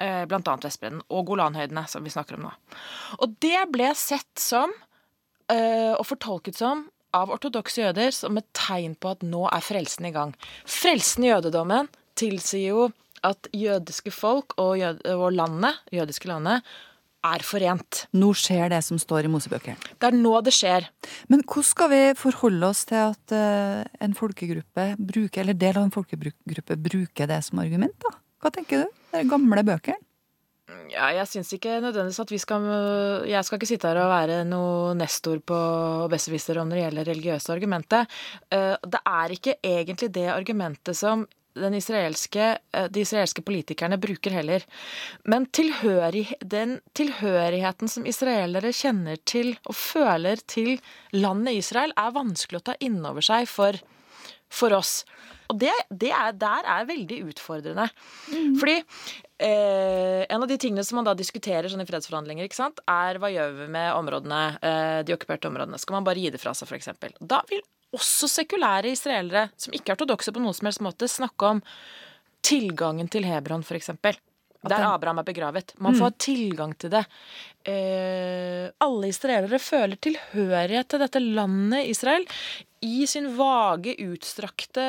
[0.00, 0.26] bl.a.
[0.26, 2.52] blant annet Vestbredden og Golanhøydene, som vi snakker om nå.
[3.20, 4.72] Og det ble sett som,
[5.52, 10.06] eh, og fortolket som, av ortodokse jøder som et tegn på at nå er frelsen
[10.06, 10.34] i gang.
[10.64, 12.84] Frelsen i jødedommen tilsier jo
[13.26, 16.62] at jødiske folk og, jød og landet, jødiske landet,
[17.26, 18.04] er forent.
[18.16, 19.76] Nå skjer det som står i Mosebøkene.
[20.00, 20.86] Det er nå det skjer.
[21.28, 25.88] Men hvordan skal vi forholde oss til at eh, en folkegruppe bruker, eller del av
[25.88, 28.14] en folkegruppe bruker det som argument, da?
[28.40, 29.02] Hva tenker du?
[29.12, 30.00] De gamle bøkene?
[30.90, 32.64] Ja, jeg syns ikke nødvendigvis at vi skal
[33.26, 35.58] Jeg skal ikke sitte her og være noe nestor på
[36.10, 38.16] besserwisser om når det gjelder religiøse argumentet.
[38.50, 44.64] Eh, Det er ikke egentlig det argumentet som israelske, eh, de israelske politikerne bruker heller.
[45.24, 50.78] Men tilhørig, den tilhørigheten som israelere kjenner til og føler til
[51.12, 53.76] landet Israel, er vanskelig å ta inn over seg for,
[54.48, 55.04] for oss.
[55.50, 57.88] Og det, det er, der er veldig utfordrende.
[58.60, 58.76] Fordi
[59.42, 63.18] eh, en av de tingene som man da diskuterer sånn i fredsforhandlinger, ikke sant, er
[63.18, 65.80] hva gjør vi med områdene, eh, de okkuperte områdene?
[65.82, 67.18] Skal man bare gi det fra seg, f.eks.?
[67.18, 67.64] Da vil
[67.96, 71.62] også sekulære israelere, som ikke er ortodokse på noen som helst måte, snakke om
[72.46, 73.92] tilgangen til Hebron, f.eks.
[74.60, 75.72] Der Abraham er begravet.
[75.80, 77.06] Man får tilgang til det.
[77.64, 82.26] Eh, alle israelere føler tilhørighet til dette landet Israel
[82.84, 84.84] i sin vage, utstrakte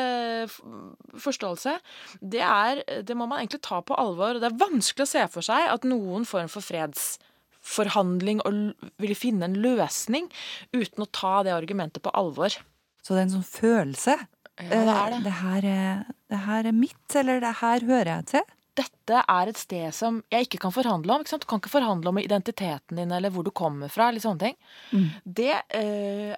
[1.20, 1.78] forståelse.
[2.20, 4.40] Det, er, det må man egentlig ta på alvor.
[4.40, 9.48] Det er vanskelig å se for seg at noen form for fredsforhandling og vil finne
[9.48, 10.28] en løsning
[10.76, 12.60] uten å ta det argumentet på alvor.
[13.02, 14.18] Så det er en sånn følelse.
[14.62, 15.20] Ja, det er det.
[15.20, 18.50] Eh, Det her er, det her er mitt, eller det her hører jeg til.
[18.82, 21.24] dette er et sted som jeg ikke kan forhandle om.
[21.28, 24.08] Du kan ikke forhandle om identiteten din eller hvor du kommer fra.
[24.10, 24.56] eller sånne ting.
[24.94, 25.10] Mm.
[25.26, 26.36] Det eh,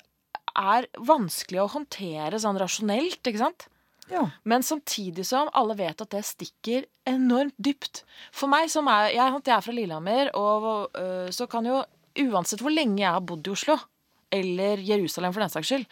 [0.57, 3.67] er vanskelig å håndtere sånn rasjonelt, ikke sant?
[4.11, 4.25] Ja.
[4.43, 8.03] Men samtidig som alle vet at det stikker enormt dypt.
[8.35, 12.61] For meg som er Jeg, jeg er fra Lillehammer, og uh, så kan jo Uansett
[12.61, 13.73] hvor lenge jeg har bodd i Oslo,
[14.33, 15.87] eller Jerusalem for den saks skyld,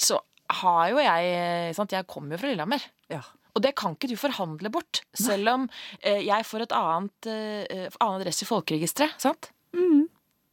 [0.00, 0.20] så
[0.60, 2.86] har jo jeg sant, Jeg kommer jo fra Lillehammer.
[3.10, 3.22] Ja.
[3.54, 5.66] Og det kan ikke du forhandle bort, selv om
[6.00, 9.18] eh, jeg får et annet, eh, annen adresse i folkeregisteret.
[9.22, 9.50] sant?
[9.74, 10.06] Mm.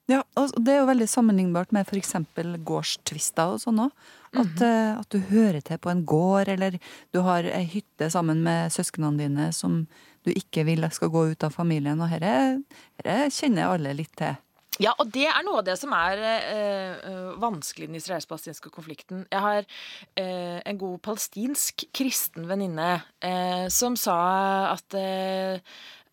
[0.08, 2.13] Ja, og det er jo veldig sammenlignbart med f.eks.
[2.65, 4.06] gårdstvister og sånn òg.
[4.38, 6.80] At, eh, at du hører til på en gård, eller
[7.13, 9.82] du har ei hytte sammen med søsknene dine som
[10.28, 12.00] du ikke vil skal gå ut av familien.
[12.02, 14.39] Og dette kjenner alle litt til.
[14.83, 18.69] Ja, og det er noe av det som er eh, eh, vanskelig i den israelsk-palestinske
[18.73, 19.25] konflikten.
[19.33, 19.65] Jeg har
[20.19, 22.91] eh, en god palestinsk kristen venninne
[23.25, 24.17] eh, som sa
[24.75, 25.61] at eh,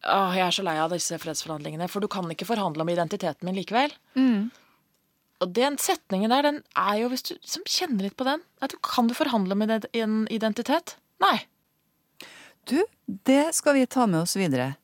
[0.04, 3.48] Åh, jeg er så lei av disse fredsforhandlingene, for du kan ikke forhandle om identiteten
[3.48, 3.92] min likevel.
[5.40, 8.74] Og den setningen der, den er jo, hvis du som kjenner litt på den at
[8.74, 10.98] du Kan du forhandle om en identitet?
[11.24, 11.38] Nei.
[12.68, 14.74] Du, det skal vi ta med oss videre.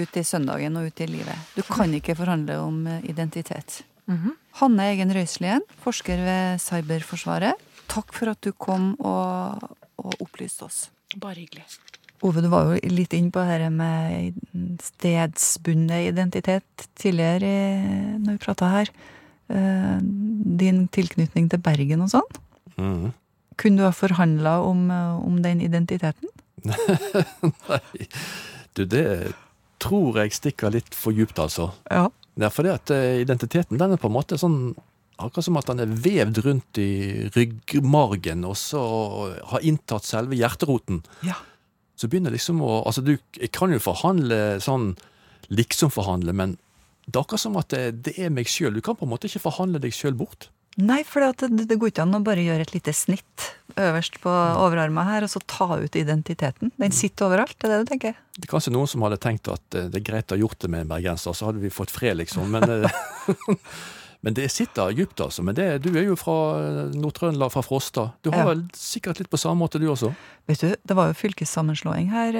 [0.00, 1.36] Ut i søndagen og ut i livet.
[1.56, 3.10] Du kan ikke forhandle om identitet.
[3.10, 3.84] identitet.
[4.08, 4.32] -hmm.
[4.60, 7.54] Hanne Egen Røiselien, forsker ved Cyberforsvaret.
[7.88, 10.90] Takk for at du kom og, og opplyste oss.
[11.16, 11.64] Bare hyggelig.
[12.22, 14.34] Ove, du var jo litt inn på dette med
[14.82, 18.88] stedsbundet identitet tidligere i- når vi prata her.
[19.48, 19.98] Eh,
[20.60, 22.30] Din tilknytning til Bergen og sånn.
[22.76, 23.12] Mhm.
[23.56, 26.28] Kunne du ha forhandla om, eh, om den identiteten?
[26.64, 28.06] Nei,
[28.74, 29.32] du, det
[29.82, 31.70] tror jeg stikker litt for djupt, altså.
[31.90, 32.08] Ja.
[32.38, 34.62] Det er fordi at eh, identiteten den er på en måte sånn
[35.20, 36.92] Akkurat som at den er vevd rundt i
[37.34, 38.80] ryggmargen, og så
[39.50, 41.02] har inntatt selve hjerteroten.
[41.28, 41.34] Ja.
[41.92, 43.18] Så begynner liksom å Altså, du
[43.52, 44.94] kan jo forhandle sånn
[45.52, 46.56] liksom-forhandle, men
[47.04, 48.72] det er akkurat som at det, det er meg sjøl.
[48.72, 50.48] Du kan på en måte ikke forhandle deg sjøl bort.
[50.78, 53.48] Nei, for det, det går ikke an å bare gjøre et lite snitt
[53.80, 56.70] øverst på overarma her, og så ta ut identiteten.
[56.78, 58.14] Den sitter overalt, det er det du tenker?
[58.38, 60.60] Det er kanskje noen som hadde tenkt at eh, det er greit å ha gjort
[60.62, 62.46] det med en bergenser, så hadde vi fått fred, liksom.
[62.54, 63.56] Men, eh,
[64.24, 65.42] men det sitter djupt, altså.
[65.46, 68.06] Men det, du er jo fra eh, Nord-Trøndelag, fra Frosta.
[68.22, 68.50] Du har Ja.
[68.52, 70.14] vel sikkert litt på samme måte, du også?
[70.48, 72.38] Vet du, det var jo fylkessammenslåing her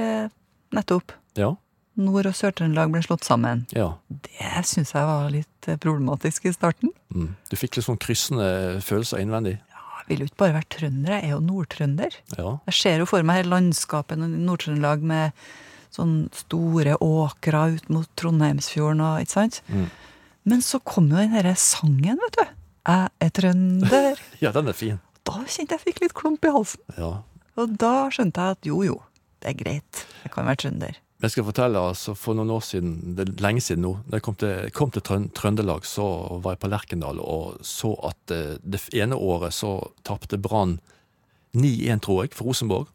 [0.76, 1.12] nettopp.
[1.38, 1.56] Ja.
[2.02, 3.66] Nord- og Sør-Trøndelag ble slått sammen.
[3.76, 3.92] ja.
[4.08, 6.92] Det syns jeg var litt eh, problematisk i starten.
[7.14, 7.34] Mm.
[7.50, 9.58] Du fikk litt sånn kryssende følelser innvendig?
[9.70, 12.16] Jeg vil jo ikke bare være trønder, jeg er jo nordtrønder.
[12.36, 12.52] Ja.
[12.66, 15.36] Jeg ser jo for meg hele landskapet i Nord-Trøndelag med
[15.94, 19.60] sånn store åkre ut mot Trondheimsfjorden og ikke sant?
[19.70, 19.86] Mm.
[20.50, 22.44] Men så kom jo den derre sangen, vet du.
[22.88, 24.22] Jeg er trønder.
[24.44, 25.00] ja, den er fin.
[25.28, 26.82] Da kjente jeg fikk litt klump i halsen.
[26.96, 27.12] Ja.
[27.60, 28.96] Og da skjønte jeg at jo, jo,
[29.42, 30.04] det er greit.
[30.24, 30.98] Jeg kan være trønder.
[31.20, 34.24] Jeg skal fortelle, altså For noen år siden, det er lenge siden nå, da jeg
[34.24, 36.06] kom til, kom til Trøndelag, så
[36.40, 40.78] var jeg på Lerkendal og så at eh, det ene året så tapte Brann
[41.52, 42.88] 9-1, tror jeg, for Rosenborg.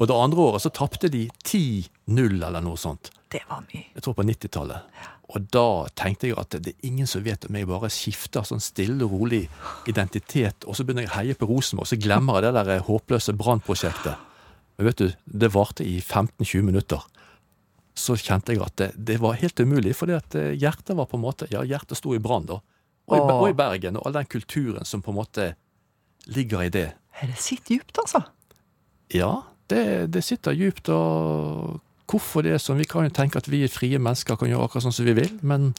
[0.00, 3.12] Og det andre året så tapte de 10-0 eller noe sånt.
[3.30, 3.86] Det var mye.
[3.94, 5.00] Jeg tror på 90-tallet.
[5.34, 8.62] Og da tenkte jeg at det er ingen som vet om jeg bare skifter sånn
[8.62, 9.44] stille og rolig
[9.90, 12.86] identitet, og så begynner jeg å heie på Rosenborg, og så glemmer jeg det der
[12.88, 14.30] håpløse Brann-prosjektet.
[14.76, 17.04] Men vet du, det varte i 15-20 minutter.
[17.94, 21.18] Så kjente jeg at det, det var helt umulig, fordi at eh, hjertet var på
[21.18, 22.58] en måte Ja, hjertet sto i Brann, da.
[23.04, 25.50] Og i, og i Bergen, og all den kulturen som på en måte
[26.32, 26.88] ligger i det.
[27.20, 28.22] Det sitter djupt, altså.
[29.12, 31.80] Ja, det, det sitter djupt, og
[32.10, 34.86] hvorfor det er sånn Vi kan jo tenke at vi frie mennesker kan gjøre akkurat
[34.86, 35.72] sånn som vi vil, men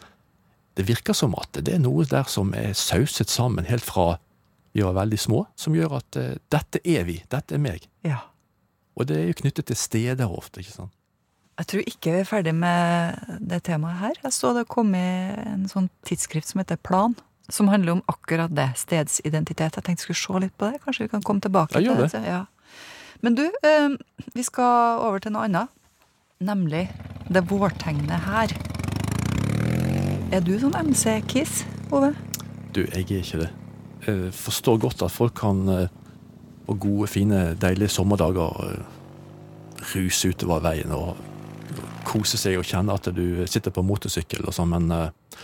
[0.76, 4.16] det virker som at det er noe der som er sauset sammen helt fra
[4.76, 7.86] vi var veldig små, som gjør at uh, dette er vi, dette er meg.
[8.04, 8.26] Ja.
[9.00, 10.95] Og det er jo knyttet til steder ofte, ikke sant.
[11.56, 14.18] Jeg tror ikke vi er ferdig med det temaet her.
[14.26, 15.06] Jeg så det kom i
[15.40, 17.16] en sånn tidsskrift som heter Plan,
[17.48, 19.78] som handler om akkurat det, stedsidentitet.
[19.78, 20.82] Jeg tenkte jeg skulle se litt på det.
[20.84, 22.24] Kanskje vi kan komme tilbake til det.
[22.28, 22.42] Ja.
[23.24, 23.96] Men du, eh,
[24.36, 25.72] vi skal over til noe annet.
[26.44, 26.90] Nemlig
[27.32, 28.52] det vårtegnet her.
[30.36, 31.62] Er du sånn MC-kiss,
[31.96, 32.12] Ove?
[32.76, 33.52] Du, jeg er ikke det.
[34.06, 35.88] Jeg forstår godt at folk kan eh,
[36.68, 38.84] på gode, fine, deilige sommerdager eh,
[39.94, 41.16] ruse utover veien og
[42.08, 45.44] kose seg og kjenne at du sitter på motorsykkel og sånn, men eh,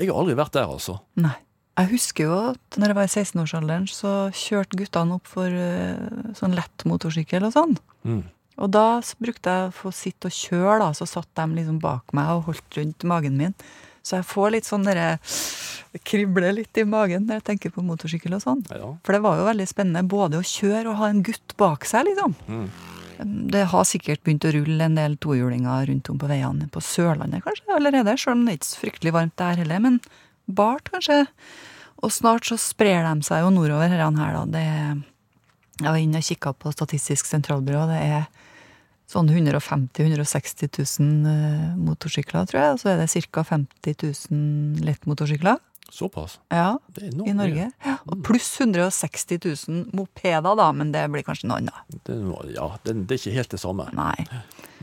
[0.00, 0.98] jeg har aldri vært der, altså.
[1.20, 1.36] Nei.
[1.80, 6.32] Jeg husker jo at når jeg var i 16-årsalderen, så kjørte guttene opp for eh,
[6.36, 7.76] sånn lett motorsykkel og sånn.
[8.04, 8.24] Mm.
[8.60, 12.12] Og da brukte jeg å få sitte og kjøre, da, så satt de liksom bak
[12.16, 13.56] meg og holdt rundt magen min.
[14.04, 15.18] Så jeg får litt sånn derre
[15.92, 18.62] Det kribler litt i magen når jeg tenker på motorsykkel og sånn.
[18.70, 18.92] Ja.
[19.04, 22.06] For det var jo veldig spennende både å kjøre og ha en gutt bak seg,
[22.10, 22.36] liksom.
[22.46, 22.68] Mm.
[23.24, 27.44] Det har sikkert begynt å rulle en del tohjulinger rundt om på veiene på Sørlandet
[27.44, 29.82] kanskje allerede, sjøl om det er ikke så fryktelig varmt der heller.
[29.84, 29.98] Men
[30.48, 31.24] bart, kanskje.
[32.00, 34.44] Og snart så sprer de seg jo nordover her, her da.
[34.54, 35.00] Det er,
[35.80, 37.86] jeg var inne og kikka på Statistisk sentralbyrå.
[37.90, 38.28] Det er
[39.10, 40.70] sånn 150 000-160
[41.02, 42.76] 000 eh, motorsykler, tror jeg.
[42.76, 43.44] Og så er det ca.
[43.52, 43.98] 50
[44.30, 45.58] 000 lettmotorsykler.
[45.90, 46.38] Såpass?
[46.54, 47.68] Ja, i Norge.
[47.84, 52.00] Ja, og pluss 160 000 mopeder, da, men det blir kanskje noe annet.
[52.06, 52.16] Det,
[52.54, 53.88] ja, det, det er ikke helt det samme.
[53.96, 54.14] Nei.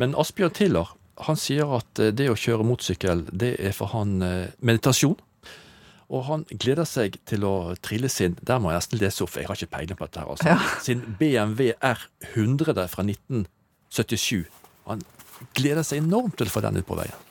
[0.01, 0.91] Men Asbjørn Tiller
[1.25, 5.17] han sier at eh, det å kjøre motorsykkel, det er for han eh, meditasjon.
[6.07, 9.49] Og han gleder seg til å trille sin Der må jeg nesten lese opp, jeg
[9.49, 10.21] har ikke peiling på dette.
[10.23, 10.53] her altså.
[10.53, 10.79] Ja.
[10.83, 14.45] Sin BMW R100 fra 1977.
[14.87, 15.03] Han
[15.57, 17.26] gleder seg enormt til å få den ut på veien.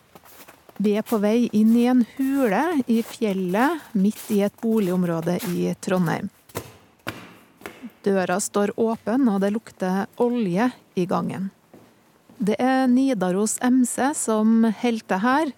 [0.77, 2.63] Vi er på vei inn i en hule
[2.93, 6.29] i fjellet midt i et boligområde i Trondheim.
[8.05, 11.49] Døra står åpen, og det lukter olje i gangen.
[12.37, 15.53] Det er Nidaros MC som helter her,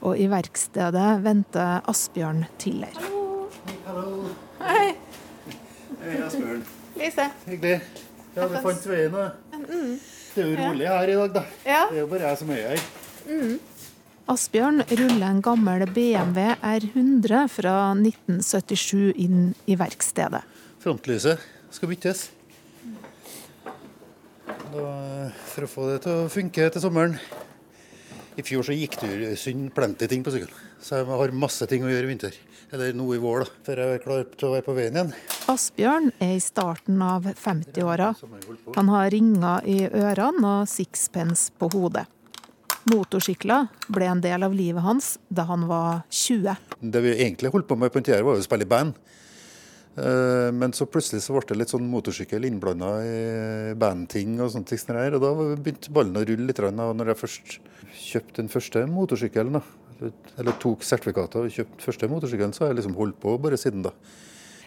[0.00, 2.96] og i verkstedet venter Asbjørn Tiller.
[3.84, 4.30] Hallo.
[4.64, 4.94] Hei.
[6.00, 6.64] Hei, Asbjørn.
[6.96, 7.28] Lise.
[7.44, 7.76] Hyggelig.
[8.32, 9.28] Ja, du fant veien, da.
[9.52, 10.00] Mm.
[10.32, 11.44] Det er jo rolig her i dag, da.
[11.68, 11.84] Ja.
[11.92, 12.88] Det er jo bare jeg som er her.
[13.28, 13.60] Mm.
[14.30, 20.44] Asbjørn ruller en gammel BMW R100 fra 1977 inn i verkstedet.
[20.82, 21.42] Frontlyset
[21.74, 22.28] skal byttes.
[24.72, 24.84] Da,
[25.50, 27.18] for å få det til å funke til sommeren.
[28.38, 31.82] I fjor så gikk det synd plenty ting på sykkelen, så jeg har masse ting
[31.84, 32.38] å gjøre i vinter.
[32.72, 35.12] Eller nå i vår, da, før jeg er klar til å være på veien igjen.
[35.52, 38.14] Asbjørn er i starten av 50-åra.
[38.78, 42.06] Han har ringer i ørene og sixpence på hodet.
[42.90, 46.56] Motorsykler ble en del av livet hans da han var 20.
[46.80, 48.96] Det vi egentlig holdt på med på den tida, var å spille i band.
[49.96, 54.66] Eh, Men så plutselig så ble det litt sånn motorsykkel innblanda i bandting og sånn
[54.66, 56.58] Og da begynte ballen å rulle litt.
[56.58, 57.58] Og når jeg først
[57.92, 59.62] kjøpte den første motorsykkelen,
[60.38, 63.82] eller tok sertifikatet og kjøpte første motorsykkelen, så har jeg liksom holdt på bare siden
[63.82, 63.92] da.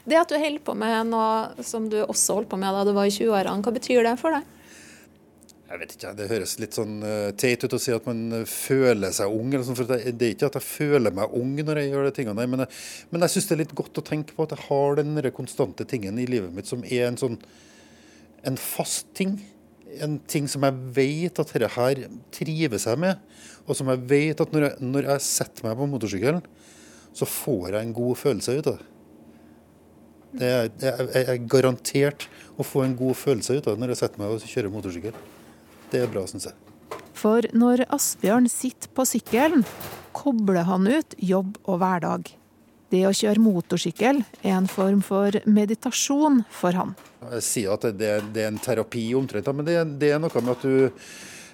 [0.06, 2.94] Det at du holder på med noe som du også holdt på med da du
[2.94, 4.46] var i 20-årene, hva betyr det for deg?
[5.66, 8.46] Jeg vet ikke, Det høres litt sånn eh, teit ut å si at man eh,
[8.50, 9.50] føler seg ung.
[9.50, 12.14] Eller sånn, for det, er ikke at jeg føler meg ung når jeg gjør de
[12.20, 14.68] tingene men jeg, men jeg syns det er litt godt å tenke på at jeg
[14.68, 17.40] har den konstante tingen i livet mitt som er en sånn
[18.46, 19.40] en fast ting.
[20.06, 22.02] En ting som jeg vet at dette her
[22.36, 23.22] trives jeg med,
[23.66, 26.44] og som jeg vet at når jeg, når jeg setter meg på motorsykkelen,
[27.16, 28.92] så får jeg en god følelse ut av det.
[30.46, 32.28] Jeg er garantert
[32.60, 35.18] å få en god følelse ut av det når jeg setter meg og kjører motorsykkel.
[35.92, 36.58] Det er bra, syns jeg.
[37.16, 39.64] For når Asbjørn sitter på sykkelen,
[40.16, 42.34] kobler han ut jobb og hverdag.
[42.94, 46.94] Det å kjøre motorsykkel er en form for meditasjon for han.
[47.34, 50.54] Jeg sier at det, det er en terapi omtrent, men det, det, er noe med
[50.54, 51.10] at du,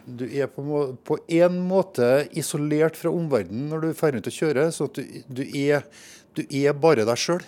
[0.05, 4.73] du er på, en måte isolert fra omverdenen når du drar ut og kjører.
[4.75, 5.87] Så at du, du, er,
[6.37, 7.45] du er bare deg sjøl.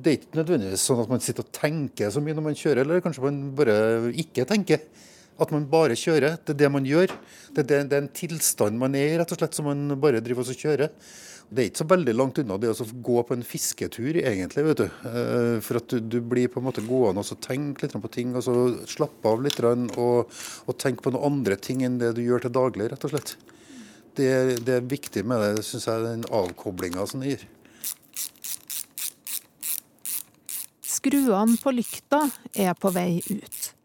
[0.00, 2.82] Det er ikke nødvendigvis sånn at man sitter og tenker så mye når man kjører,
[2.82, 3.78] eller kanskje man bare
[4.24, 4.82] ikke tenker.
[5.40, 6.36] At man bare kjører.
[6.44, 7.12] Det er det man gjør.
[7.56, 10.22] Det det, det er en tilstand man er i, rett og slett, som man bare
[10.24, 10.92] driver og kjører.
[11.50, 14.62] Det er ikke så veldig langt unna det å gå på en fisketur, egentlig.
[14.68, 14.84] vet du.
[14.86, 18.44] Eh, for at du blir på en måte gående og tenke litt på ting, og
[18.46, 18.54] så
[18.86, 22.54] slappe av litt og, og tenke på noen andre ting enn det du gjør til
[22.54, 23.34] daglig, rett og slett.
[24.14, 24.30] Det,
[24.66, 27.44] det er viktig med det, syns jeg, den avkoblinga som det gir.
[30.86, 33.79] Skruene på lykta er på vei ut.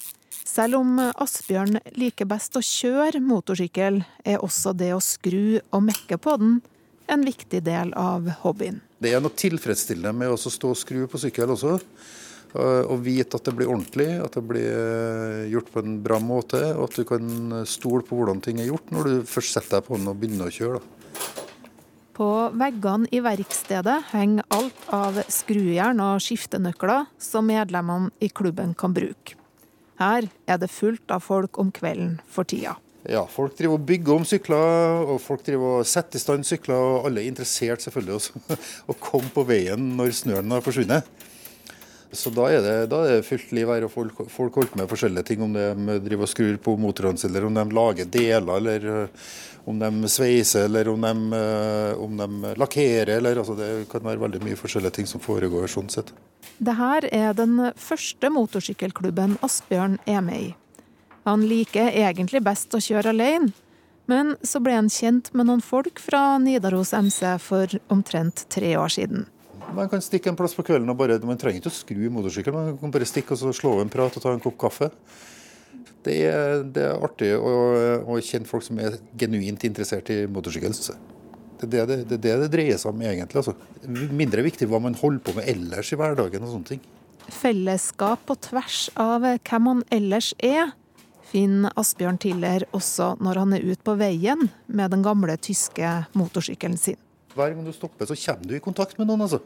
[0.56, 6.15] Selv om Asbjørn liker best å kjøre motorsykkel, er også det å skru og mekke
[6.22, 6.54] på den
[7.12, 8.80] en viktig del av hobbyen.
[9.04, 11.76] Det er noe tilfredsstillende med å stå og skru på sykkel også.
[12.56, 16.62] Og vite at det blir ordentlig, at det blir eh, gjort på en bra måte.
[16.78, 19.89] Og at du kan stole på hvordan ting er gjort når du først setter deg
[19.89, 20.84] på den og begynner å kjøre.
[22.15, 28.96] På veggene i verkstedet henger alt av skrujern og skiftenøkler som medlemmene i klubben kan
[28.96, 29.36] bruke.
[30.01, 32.75] Her er det fullt av folk om kvelden for tida.
[33.05, 36.75] Ja, folk driver og bygger om sykler, og folk driver og setter i stand sykler.
[36.75, 38.60] Og alle er interessert selvfølgelig også
[38.91, 41.05] å komme på veien når snøen har forsvunnet.
[42.15, 44.89] Så da er, det, da er det fullt liv her, og folk, folk holder med
[44.89, 45.43] forskjellige ting.
[45.45, 49.25] Om de driver og skrur på motorene eller om de lager deler, eller eh,
[49.69, 53.17] om de sveiser, eller om de, eh, om de lakkerer.
[53.19, 56.13] Eller, altså det kan være veldig mye forskjellige ting som foregår sånn sett.
[56.56, 60.50] Dette er den første motorsykkelklubben Asbjørn er med i.
[61.26, 63.52] Han liker egentlig best å kjøre alene,
[64.08, 68.94] men så ble han kjent med noen folk fra Nidaros MC for omtrent tre år
[68.94, 69.26] siden.
[69.76, 72.70] Man kan stikke en plass på kvelden og bare, man trenger ikke å skru motorsykkelen.
[72.70, 74.91] Man kan bare stikke og slå av en prat og ta en kopp kaffe.
[76.06, 77.52] Det er, det er artig å,
[78.06, 80.78] å, kjenne folk som er genuint interessert i motorsykkel.
[81.69, 83.41] Det er det det, det det, dreier seg om egentlig.
[83.41, 83.56] Altså.
[84.15, 86.84] Mindre viktig hva man holder på med ellers i hverdagen og sånne ting.
[87.25, 90.75] Fellesskap på tvers av hvem man ellers er,
[91.25, 96.78] finner Asbjørn Tiller også når han er ute på veien med den gamle tyske motorsykkelen
[96.80, 96.99] sin.
[97.36, 99.25] Hver gang du stopper, så kommer du i kontakt med noen.
[99.25, 99.41] altså.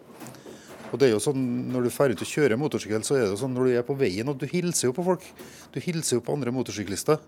[0.90, 3.40] Og det er jo sånn, Når du drar ut og kjører motorsykkel, så er det
[3.42, 5.26] sånn når du er på veien og du hilser jo på folk.
[5.74, 7.20] Du hilser jo på andre motorsyklister.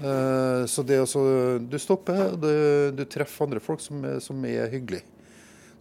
[0.00, 1.24] Eh, så det er altså,
[1.62, 2.54] Du stopper, og du,
[2.96, 5.06] du treffer andre folk som som er hyggelige.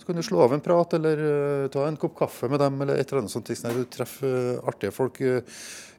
[0.04, 1.20] Så kan du slå av en prat eller
[1.64, 2.82] uh, ta en kopp kaffe med dem.
[2.82, 3.48] eller et eller annet sånt.
[3.48, 5.40] Du treffer uh, artige folk uh,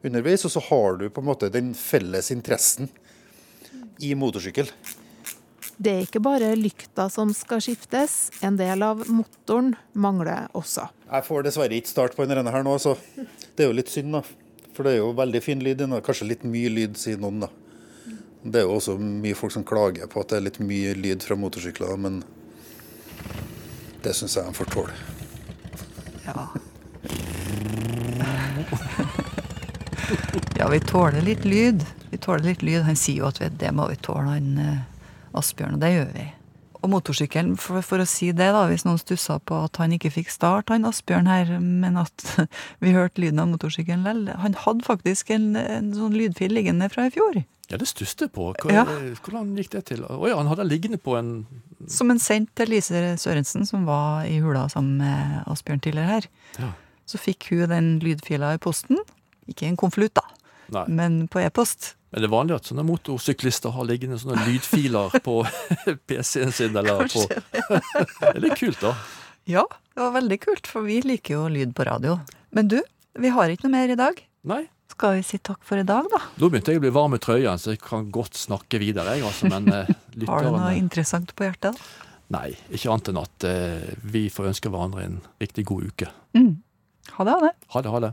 [0.05, 2.91] underveis, og så har du på en måte den felles interessen
[4.05, 4.69] i motorsykkel.
[5.81, 10.85] Det er ikke bare lykta som skal skiftes, en del av motoren mangler også.
[11.09, 14.19] Jeg får dessverre ikke start på denne her nå, så det er jo litt synd.
[14.19, 14.23] da.
[14.77, 15.81] For det er jo veldig fin lyd.
[16.05, 17.47] Kanskje litt mye lyd, sier noen.
[17.47, 17.55] da.
[18.45, 21.25] Det er jo også mye folk som klager på at det er litt mye lyd
[21.25, 21.97] fra motorsykler.
[21.97, 22.23] men
[24.05, 24.93] det syns jeg han får tåle.
[26.27, 26.43] Ja.
[30.59, 31.87] ja, vi tåler litt lyd.
[32.11, 32.83] Vi tåler litt lyd.
[32.85, 36.27] Han sier jo at det må vi tåle, han eh, Asbjørn, og det gjør vi.
[36.85, 40.13] Og motorsykkelen, for, for, å si det, da, hvis noen stussa på at han ikke
[40.19, 42.29] fikk start, han Asbjørn her, men at
[42.85, 47.09] vi hørte lyden av motorsykkelen likevel Han hadde faktisk en, en sånn lydfil liggende fra
[47.09, 47.41] i fjor.
[47.71, 48.51] Ja, det stusset på.
[48.61, 49.17] Hvordan, ja.
[49.25, 50.05] hvordan gikk det til?
[50.05, 51.47] Å ja, han hadde liggende på en
[51.91, 56.29] Som en sendt til Lise Sørensen, som var i hula sammen med Asbjørn tidligere her.
[56.61, 56.71] Ja.
[57.09, 59.01] Så fikk hun den lydfila i posten.
[59.51, 60.25] Ikke en konvolutt, da,
[60.73, 60.87] Nei.
[60.89, 61.95] men på e-post.
[62.15, 65.41] Men det er vanlig at sånne motorsyklister har liggende sånne lydfiler på
[66.09, 68.95] PC-en sin, eller på Det er litt kult, da.
[69.51, 72.17] Ja, det var veldig kult, for vi liker jo lyd på radio.
[72.57, 72.79] Men du,
[73.21, 74.23] vi har ikke noe mer i dag.
[74.49, 74.63] Nei.
[74.95, 76.21] Skal vi si takk for i dag, da?
[76.39, 79.17] Nå begynte jeg å bli varm i trøya, så jeg kan godt snakke videre.
[79.19, 79.91] Jeg, altså, men eh,
[80.31, 81.75] Har du noe interessant på hjertet?
[81.75, 82.13] da?
[82.35, 86.09] Nei, ikke annet enn at eh, vi får ønske hverandre en riktig god uke.
[86.39, 86.55] Mm.
[87.19, 87.53] Ha det, ha det.
[87.75, 88.13] Ha det, ha det.